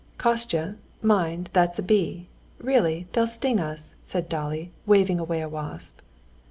"Kostya, 0.17 0.77
mind, 1.03 1.51
that's 1.53 1.77
a 1.77 1.83
bee! 1.83 2.27
Really, 2.57 3.05
they'll 3.13 3.27
sting 3.27 3.59
us!" 3.59 3.93
said 4.01 4.27
Dolly, 4.29 4.71
waving 4.87 5.19
away 5.19 5.41
a 5.41 5.47
wasp. 5.47 5.99